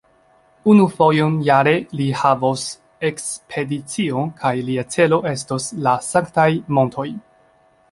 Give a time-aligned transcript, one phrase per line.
[0.71, 2.63] Unu fojon jare li havos
[3.11, 7.09] ekspedicion kaj lia celo estos la sanktaj montoj.